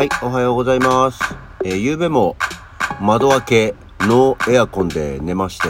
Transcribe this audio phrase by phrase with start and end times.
[0.00, 1.20] はい、おはようございます。
[1.62, 2.34] えー、夕べも
[3.02, 5.68] 窓開け、ノーエアコンで寝まして、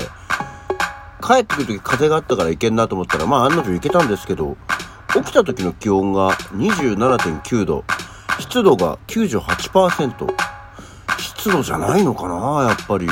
[1.20, 4.56] 帰ってくる時風があったから行けんなと思ったら、まあ案の定行けたんですけど、
[5.14, 7.84] 起きた時の気温が27.9度、
[8.38, 10.32] 湿度が98%。
[11.18, 13.08] 湿度じゃないのかなやっぱり。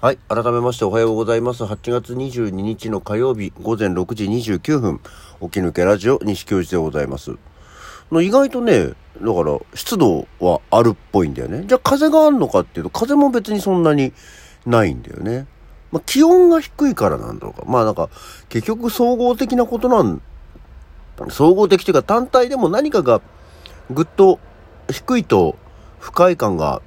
[0.00, 0.18] はい。
[0.28, 1.64] 改めましておはようございます。
[1.64, 5.00] 8月22日の火曜日午前6時29分、
[5.42, 7.32] 起き抜けラジオ西教授でございます。
[8.12, 11.64] の意外とね、だから湿度はあるっぽいんだよね。
[11.66, 14.12] じゃあ風があるのかっていうと、風も別にそんなに
[14.64, 15.48] ないんだよね。
[15.90, 17.66] まあ気温が低いからなんだろうか。
[17.66, 18.08] まあなんか、
[18.48, 20.22] 結局総合的なことなん、
[21.30, 23.20] 総合的というか単体でも何かが
[23.90, 24.38] ぐっと
[24.92, 25.56] 低いと
[25.98, 26.82] 不快感が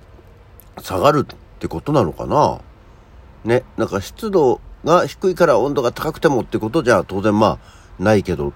[0.81, 2.61] 下がるってことなのかな
[3.43, 7.59] ね、なんか湿度が低いから温度が高くてもってことじゃ当然ま
[7.99, 8.53] あないけど、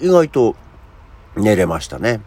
[0.00, 0.56] 意外と
[1.36, 2.20] 寝れましたね。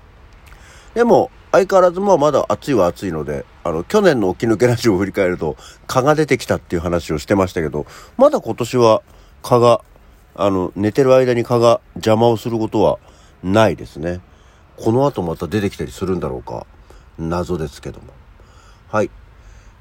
[0.94, 5.56] でも、相変わらずまあまだ暑いは暑いので、あの、去年の起き抜けラジオを振り返ると、
[5.88, 7.86] 蚊が出てきたっていう話をしてましたけど、
[8.18, 9.02] まだ今年は
[9.42, 9.82] 蚊が、
[10.36, 12.98] あの、寝てる間に蚊が邪魔をすることは
[13.44, 14.22] ないですね。
[14.78, 16.66] この後また出てきたりするんだろうか。
[17.20, 18.08] 謎ですけども。
[18.90, 19.12] はい。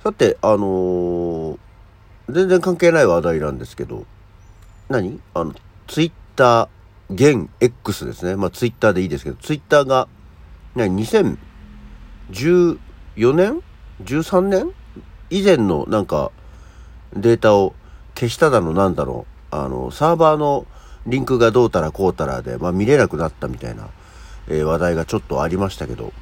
[0.03, 1.59] さて、あのー
[2.29, 4.07] 全然関係ない話題なんですけど、
[4.89, 5.21] 何？
[5.35, 5.55] あの、
[5.87, 8.37] ツイッター、現 X ですね。
[8.37, 10.09] まあツイッターでいいですけど、ツイッターが、
[10.75, 12.79] ね、2014
[13.35, 13.63] 年
[14.05, 14.73] ?13 年？
[15.31, 16.31] 以前のなんか
[17.15, 17.75] データを
[18.15, 19.55] 消しただのなんだろう。
[19.55, 20.67] あの、サーバーの
[21.07, 23.89] リンクがどうたらこうたらで、まあ見れなくなったみたいな、
[24.49, 26.13] えー、話題がちょっとありましたけど、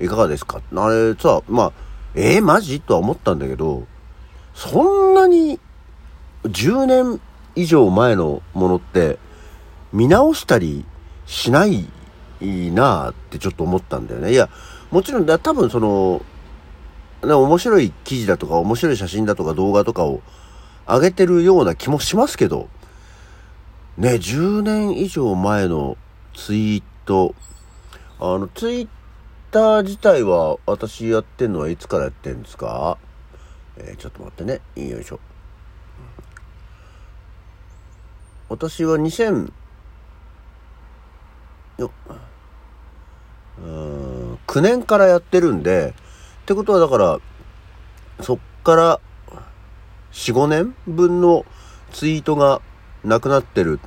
[0.00, 0.60] いかがですか？
[0.74, 1.72] あれさ、まあ、
[2.14, 2.80] えー、マジ？
[2.80, 3.86] とは思ったんだけど、
[4.58, 5.60] そんなに
[6.42, 7.20] 10年
[7.54, 9.20] 以上前のものって
[9.92, 10.84] 見直したり
[11.26, 11.86] しない
[12.72, 14.32] なあってちょっと思ったんだよね。
[14.32, 14.48] いや、
[14.90, 16.22] もちろんだ、多分その、
[17.22, 20.22] ね、面白い記事だとか面白い写真だとか動画とかを
[20.88, 22.68] 上げてるような気もしますけど、
[23.96, 25.96] ね、10年以上前の
[26.34, 27.36] ツイート、
[28.18, 28.88] あの、ツイッ
[29.52, 32.98] ター自体は私やってんのはいつからやってんですか？
[33.78, 34.60] えー、ちょっと待ってね。
[34.76, 35.20] よいしょ。
[38.48, 39.52] 私は2000
[41.78, 41.92] よ
[44.46, 45.94] 9年からやってるんで、
[46.42, 47.18] ってことはだから、
[48.20, 49.00] そっから
[50.12, 51.44] 4、5年分の
[51.92, 52.62] ツイートが
[53.04, 53.80] なくなってる。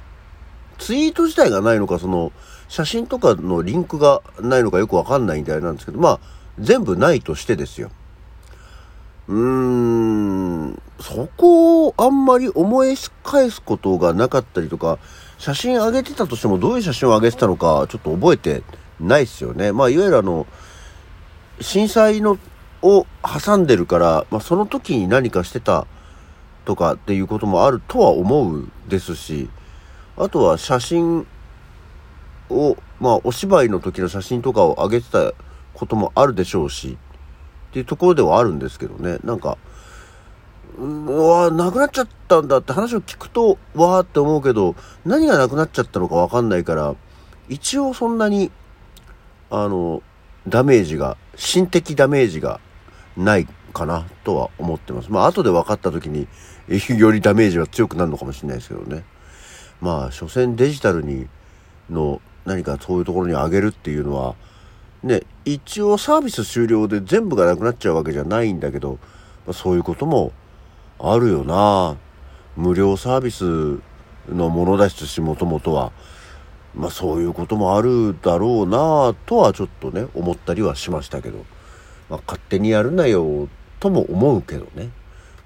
[0.77, 2.31] ツイート自体がないのか、その、
[2.67, 6.19] 写真とかのリンクがないのかよくわかんないみたいなんですけど、まあ、
[6.59, 7.91] 全部ないとしてですよ。
[9.27, 14.99] うーん、そこをあんまり思い返すことがなかったりとか、
[15.37, 18.63] 写真上げてたとしてもどういう写真を上げてたのかちょっと覚えて
[18.99, 19.71] ないですよね。
[19.71, 20.45] まあ、いわゆるあの、
[21.59, 22.37] 震災の
[22.81, 25.85] を挟んでるから、まあ、その時に何かしてた
[26.65, 29.49] とかっていうこともあるとは思うですし、
[30.17, 31.27] あとは写真
[32.49, 35.33] を、まあ、お芝居の時の写真とかを上げてた
[35.73, 36.97] こともあるでしょうし、
[37.71, 39.17] っていうところではあるんですけどね。
[39.23, 39.57] なんか、
[40.77, 46.95] うわなくなっちゃったんだって話を聞くと、わーって思うけど、何がなくなっちゃったのかわかんないから、
[47.47, 48.51] 一応そんなに、
[49.49, 50.03] あの、
[50.49, 52.59] ダメージが、心的ダメージが
[53.15, 55.09] ないかなとは思ってます。
[55.09, 56.27] まあ、後で分かった時に、
[56.97, 59.05] よりダメージは強くなるのかもしれないですけどね。
[59.79, 61.27] まあ、所詮デジタルに、
[61.89, 64.35] の何かそういうところに上げるっていうのは、
[65.03, 68.99] ね、一応サービス終了で全部がなくなっちゃうわけじゃないんだけど、
[69.45, 70.31] まあ、そういうことも
[70.99, 71.97] あるよな
[72.55, 73.81] 無料サービス
[74.29, 75.91] のものですし、もともとは。
[76.73, 81.45] まあそういうこともあるだろうなとはちょっとね、思ったりはしましたけど。
[82.09, 84.89] まあ勝手にやるなよとも思うけどね。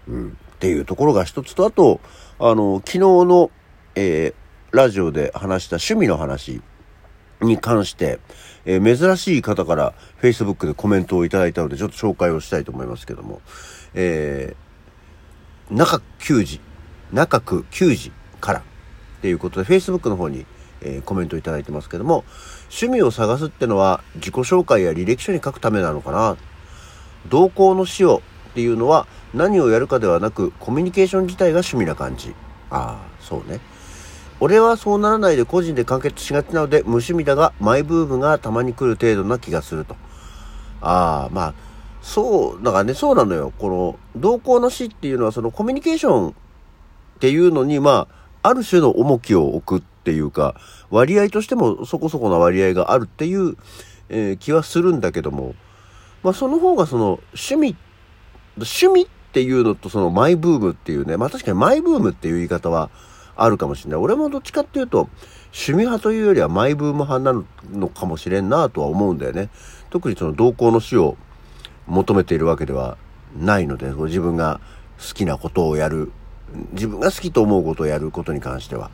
[0.08, 0.38] うん。
[0.56, 2.00] っていうところが一つと、あと、
[2.40, 3.52] あの、昨日の、
[3.96, 6.62] えー、ラジオで話した趣味の話
[7.42, 8.20] に関して、
[8.66, 13.42] えー、珍しい方から Facebook でコメントをいただいたので、ちょっと紹介をしたいと思いますけども、
[13.94, 16.60] えー、中9時、
[17.14, 18.64] 中区9時からっ
[19.22, 20.46] ていうことで、Facebook の方に、
[20.82, 22.24] えー、コメントいただいてますけども、
[22.66, 26.38] 趣味を探すってのは自己紹介や履歴書に書くためなのかな？
[27.30, 28.22] 同行の死を
[28.52, 32.36] っていうのは何をやるかではなく、コミュニケーション自体が趣味な感じ。
[32.70, 33.60] ああ、そうね。
[34.40, 39.96] 俺はそうならないで個人で完結しがちなので無趣味だがマイブームがたまに来る程度な気がすると。
[40.82, 41.54] ああ、まあ、
[42.02, 43.52] そう、だからね、そうなのよ。
[43.58, 46.34] この、同行の死っていうのはそのコミュニケーションっ
[47.20, 48.08] ていうのに、ま
[48.44, 50.56] あ、ある種の重きを置くっていうか、
[50.92, 53.58] 割合としてもそこそこな割合があるっていう、
[54.10, 55.56] えー、気はするんだけども、
[56.22, 57.76] まあその方がその趣味、
[58.58, 62.92] 趣味っていうのとそのマイブームっていうね、まあ確かにマイブームっていう言い方は
[63.36, 64.00] あるかもしれない。
[64.00, 65.10] 俺もどっちかっていうと、
[65.54, 69.50] 趣味派というよりはマイブーム派なのかもしれんなとは思うんだよね。
[69.90, 71.18] 特にその同行の死を
[71.88, 72.98] 求めているわけでは
[73.38, 74.60] ないので、自分が
[74.98, 76.12] 好きなことをやる、
[76.74, 78.92] 自分が好きと思うことをやることに関しては、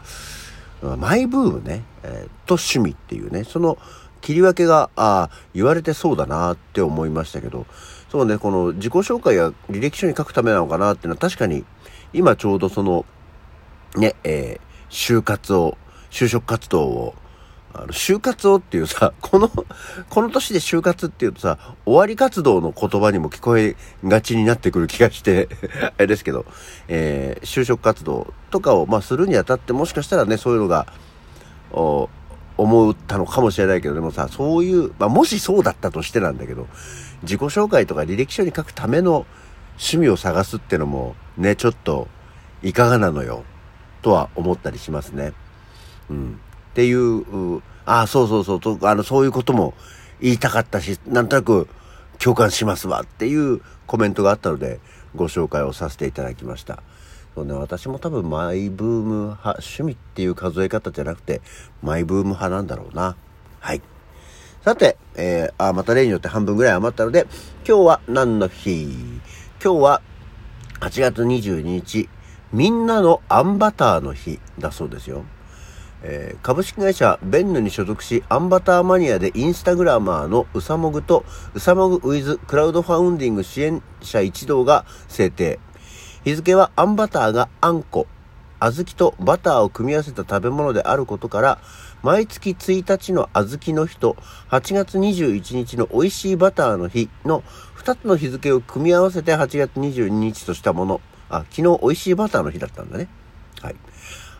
[0.98, 3.78] マイブームね、えー、と趣味っていうね、その
[4.22, 7.66] 切り分けが、ああ、言われてそうだなって思いましたけど、
[8.12, 11.66] そうね、この自己紹介や履歴書に書くためなのかなっていうのは確かに、
[12.14, 13.06] 今ちょうどその、
[13.96, 15.78] ね、えー、就活を、
[16.10, 17.16] 就職活動を
[17.74, 19.50] あの、就活をっていうさ、 この、
[20.10, 25.50] この年で就活っていうとさ、終わり活動の言葉にも聞こえがちになってくる気がして
[25.98, 26.46] あれですけど、
[26.88, 30.88] えー、就職活動とかを、まあ、するにあたってもしかしたらね、そういうのが、
[31.72, 32.10] お
[32.58, 36.68] 思ったのかもしれないけど、でもさ、そういう、まあ、もしそうだったとしてなんだけど、
[37.24, 39.26] 自己紹介とか履歴書に書くための
[39.78, 42.08] 趣味を探すってのも、ね、ちょっと、
[42.62, 43.44] いかがなのよ、
[44.02, 45.34] とは思ったりしますね。
[46.10, 46.40] うん。
[46.72, 49.74] っていう、ああ、そうそうそうと、あの、そういうことも
[50.22, 51.68] 言いたかったし、なんとなく
[52.20, 54.80] 共感しますわっていうコメントがあったので、
[55.16, 56.82] ご紹介をさせていただきました。
[57.36, 61.42] そうね、私も多分マイブーム派、趣味っていう数え方じゃなくて、
[61.82, 63.16] マイブーム派なんだろうな。
[63.60, 63.82] はい。
[64.64, 67.26] さて、えー、あ、また例によって半分ぐらい余ったので、
[67.68, 68.84] 今日は何の日？
[69.64, 70.02] 今日は
[70.82, 72.10] 8月22日、
[72.54, 75.24] みんなのアンバターの日だそうですよ。
[76.04, 85.60] えー、株式会社ベンヌに所属し、アンバターマニアでインスタグラマーのうさもぐと、うさもぐウィズクラウドファウンディング支援者一同が制定。
[86.24, 88.08] 日付はアンバターがあんこ、
[88.60, 91.60] 小豆とバターを組み合わせた食べ物であることから、
[92.04, 94.18] 毎月1日の小豆の日と
[94.50, 97.44] 8月21日の美味しいバターの日の
[97.78, 101.02] 2つの日付を組み合わせて8月22日としたもの。
[101.32, 103.08] あ、昨日美味しいバターの日だったんだね。
[103.62, 103.76] はい。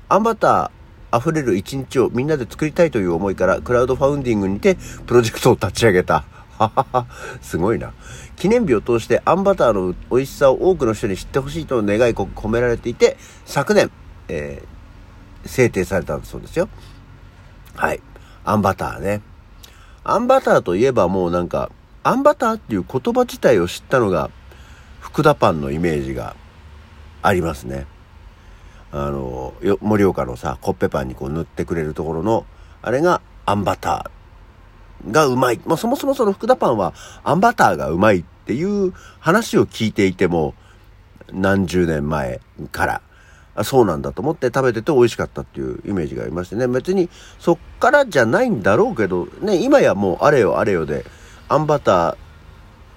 [0.10, 6.26] アンバター、溢れる一日をみんなで作りたいという思いからクラウドファウンディングにてプロジェクトを立ち上げた。
[6.58, 7.06] ははは、
[7.42, 7.94] すごいな。
[8.36, 13.90] 記念日を通してあんバターの美味しさを多くの人に知ってほしいとの願い込められていて、昨年、
[14.28, 16.68] えー、制定されたそうですよ。
[17.76, 18.02] はい。
[18.44, 19.22] あんバターね。
[20.04, 21.72] あんバターといえばもうなんか、
[22.04, 24.30] あんバターっていう言葉自体を知ったのが、
[25.00, 26.36] 福田パンのイメージが
[27.22, 27.86] ありますね。
[28.92, 32.46] あの、盛岡のさ、コッペパンにこう塗ってくれるところの、
[32.82, 35.62] あれがあんバターがうまい。
[35.66, 40.54] まあ、そもそもその福田パンはあんバターがうまいっていう話を聞いていても、
[41.32, 42.42] 何十年前
[42.72, 43.02] から、
[43.56, 46.68] あそうなんだと思って食べてて美味しかったっていうイメージがありましてね。
[46.68, 47.10] 別に
[47.40, 51.06] そっからじゃないんだろうけど、ね、今やもうあれよあれよで、
[51.48, 52.18] あんバター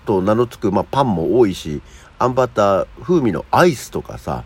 [0.07, 1.83] と名の付く、まあ、パンも多いし、
[2.25, 4.45] あんバター風味のアイスとかさ、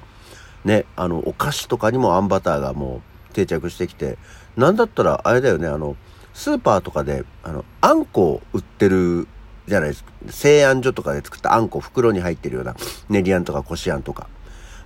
[0.65, 4.19] ね、あの、お菓子とかにもあんバターがもう定着してきて、
[4.57, 5.97] なんだったらあれだよね、あの、
[6.35, 9.29] スーパーとかで、あの、あんこ売ってる
[9.69, 10.11] じゃないですか。
[10.31, 12.75] 製あん所とかで作ったあんこ袋に入ってるような
[13.09, 14.29] 練りあんとかこしあんとか。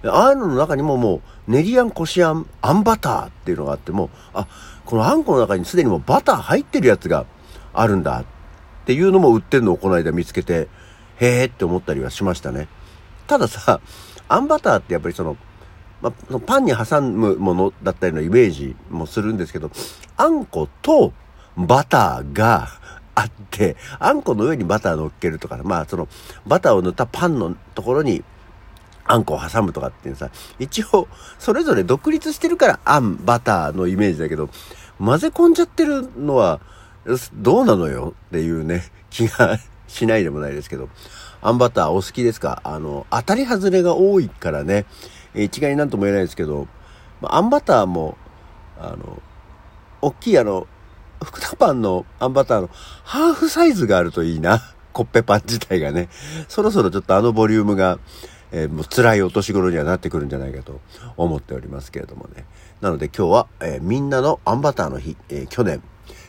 [0.04, 4.46] ああいうのの中にももう練りあんこしあん、あんバターっていうのがあっても、あ、
[4.84, 7.24] このあんこの中にすでにもうバター入ってるやつが
[7.72, 8.24] あるんだっ
[8.84, 10.68] ていうのも売ってるのをこの間見つけて、
[11.18, 12.68] へーって思ったりはしましたね。
[13.32, 13.80] たださ、
[14.28, 15.38] あんバターってやっぱりその、
[16.02, 19.70] まあ、パンに挟むものだったようなイメージもするんですけど、
[20.18, 21.14] あんこと
[21.56, 22.68] バターが
[23.14, 26.08] あって、あんこの上にバター乗っけるとか、まあその
[26.46, 28.22] バターを塗ったパンのところに
[29.06, 31.08] あんこを挟むとかっていうさ、一応
[31.38, 34.50] それぞれ独立してるからあん、バターのイメージだけど、
[34.98, 36.60] 混ぜ込んじゃってるのは
[37.32, 39.58] どうなのよっていうね、気が
[39.88, 40.90] しないでもないですけど、
[41.42, 42.60] あんバターお好きですか？
[42.64, 44.86] あの、当たり外れが多いからね、
[45.34, 46.68] え一概になんとも言えないですけど、
[47.20, 48.16] まあんバターも、
[48.78, 49.20] あの、
[50.00, 50.68] 大きいあの、
[51.22, 52.70] 福田パンのあんバターの
[53.04, 54.62] ハーフサイズがあるといいな。
[54.92, 56.08] コッペパン自体がね。
[56.48, 57.98] そろそろちょっとあのボリュームが、
[58.52, 60.80] えー、もう辛いお年頃にはなってくるんじゃないかと
[61.16, 62.44] 思っておりますけれどもね。
[62.82, 65.82] なので今日は、えー、みんなのあんバターの日、えー、去年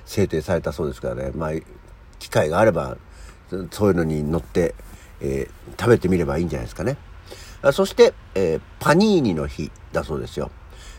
[0.06, 1.32] 制定されたそうですからね。
[1.36, 1.52] まあ、
[2.20, 2.98] 機会があれば、
[3.72, 4.76] そういうのに乗って、
[5.24, 5.48] え
[5.80, 6.98] 食べてみればいいんじゃないですかね。
[7.72, 10.52] そして、えー、パニーニの日だそうですよ。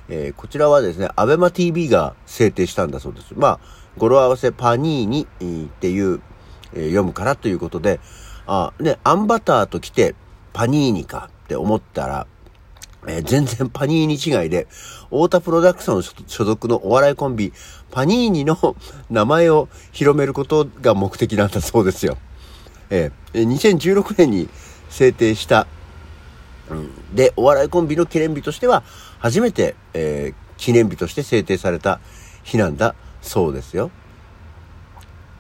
[0.09, 3.35] えー、こちらはですね、アベマ TV が制定したんだそうです。
[3.37, 3.61] まあ、
[3.99, 5.27] 語呂合わせパニーニ
[5.67, 6.21] っていう、
[6.73, 8.01] えー、読むからということで、
[8.47, 10.15] あ、ね、アンバターと来て
[10.53, 12.27] パニーニかって思ったら、
[13.07, 14.67] えー、全然パニーニ違いで、
[15.11, 17.53] 太田プロダクション所属のお笑いコンビ、
[17.91, 18.77] パニーニの
[19.11, 22.17] 名前を広めることが目的なんだそうですよ。
[22.91, 24.49] えー、2016年に
[24.89, 25.67] 制定した、
[26.71, 28.83] うん、で、お笑いコンビの記念日としては、
[29.19, 32.01] 初めて、えー、記念日として制定された
[32.43, 33.91] 日なんだそうですよ。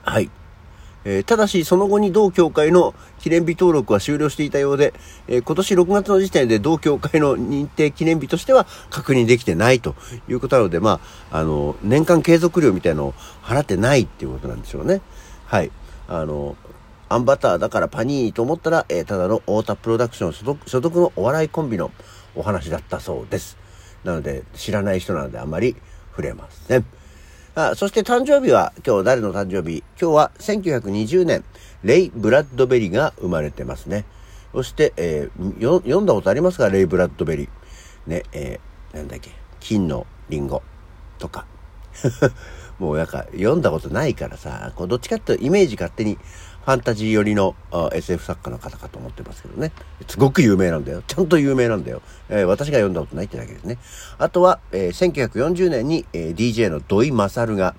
[0.02, 0.30] はい。
[1.04, 4.94] えー、ただし、その後に同協会の記念日登録は終了していたようで、
[5.28, 9.94] えー、今年6月の時点で同協会の認定記念日としては確認できてないと
[10.28, 15.02] いうことなので、まあ、あの、年間継続料みたいなのを払ってないっていうことなんでしょうね。
[15.46, 15.70] はい。
[16.08, 16.56] あの、
[17.08, 21.90] アンバターだからパニーニと思ったら、えー、ただの太田プロダクション所属所属のお笑いコンビの
[22.34, 23.56] お話だったそうです。
[24.04, 25.76] なので、知らない人なのであまり
[26.10, 26.86] 触れません。
[27.54, 29.84] あそして誕生日は、今日誰の誕生日？
[30.00, 31.44] 今日は1920年、
[31.84, 34.04] レイ・ブラッドベリーが生まれてますね。
[34.52, 36.68] そして、えー、読んだことありますか？
[36.68, 37.48] レイ・ブラッドベリー。
[38.06, 39.30] ね、えー、なんだっけ、
[39.60, 40.62] 金のリンゴ
[41.18, 41.46] とか。
[42.78, 46.18] もうなんか読んだことないからさ、こうどっちかっていうとイメージ勝手に
[46.64, 47.54] ファンタジー寄りの
[47.92, 49.70] SF 作家の方かと思ってますけどね。
[50.08, 51.02] すごく有名なんだよ。
[51.06, 52.00] ちゃんと有名なんだよ。
[52.30, 53.76] えー、私が読んだことないってだけですね。
[54.16, 57.74] あとは、えー、1940年に、えー、DJ の土井勝が、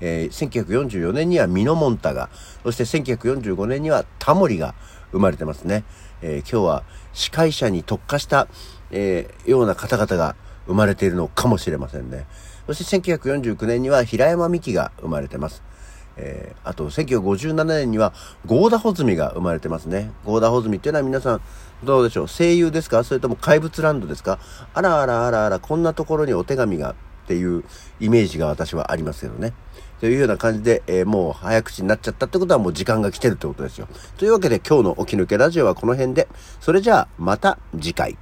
[0.00, 2.30] えー、1944年にはミノモンタが、
[2.62, 4.74] そして1945年にはタモリが
[5.12, 5.84] 生まれてますね。
[6.22, 8.48] えー、今日は司会者に特化した、
[8.90, 10.34] えー、ような方々が
[10.66, 12.24] 生まれているのかもしれませんね。
[12.66, 15.62] そして1949年には平山美樹が生まれてます。
[16.22, 18.12] えー、あと、1957年には、
[18.46, 20.12] ゴーダホズミが生まれてますね。
[20.24, 21.40] ゴーダホズミっていうのは皆さん、
[21.82, 22.28] どうでしょう？
[22.28, 23.02] 声優ですか？
[23.04, 24.38] それとも怪物ランドですか？
[24.74, 26.94] あらあらあらあら、こんなところにお手紙がっ
[27.26, 27.64] ていう
[28.00, 29.54] イメージが私はありますけどね。
[30.00, 33.88] というような感じで、えー、もう早口になっちゃったってことはもう時間が来てるってことですよ。
[34.18, 36.28] というわけで今日の起き抜けラジオはこの辺で、
[36.60, 38.16] それじゃあまた次回。